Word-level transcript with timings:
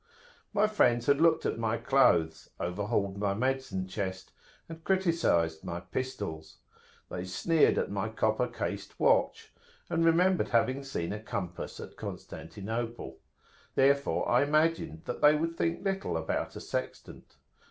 My 0.51 0.65
friends 0.65 1.05
had 1.05 1.21
looked 1.21 1.45
at 1.45 1.59
my 1.59 1.77
clothes, 1.77 2.49
overhauled 2.59 3.19
my 3.19 3.35
medicine 3.35 3.85
chest, 3.87 4.31
and 4.67 4.83
criticised 4.83 5.63
my 5.63 5.79
pistols; 5.81 6.57
they 7.11 7.23
sneered 7.23 7.77
at 7.77 7.91
my 7.91 8.09
copper 8.09 8.47
cased 8.47 8.99
watch,[FN#4] 8.99 9.91
and 9.93 10.03
remembered 10.03 10.47
having 10.47 10.83
seen 10.83 11.13
a 11.13 11.19
compass 11.19 11.79
at 11.79 11.97
Constantinople. 11.97 13.19
Therefore 13.75 14.27
I 14.27 14.41
imagined 14.41 15.03
they 15.05 15.35
would 15.35 15.55
think 15.55 15.85
little 15.85 16.17
about 16.17 16.55
a 16.55 16.61
sextant. 16.61 17.35